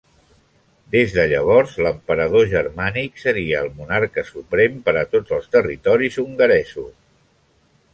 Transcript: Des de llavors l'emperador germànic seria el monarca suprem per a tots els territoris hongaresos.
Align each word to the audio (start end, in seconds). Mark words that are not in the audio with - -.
Des 0.95 1.11
de 1.17 1.25
llavors 1.33 1.75
l'emperador 1.87 2.49
germànic 2.55 3.23
seria 3.27 3.63
el 3.67 3.71
monarca 3.83 4.27
suprem 4.33 4.83
per 4.89 4.99
a 5.03 5.09
tots 5.17 5.39
els 5.41 5.49
territoris 5.59 6.23
hongaresos. 6.27 6.95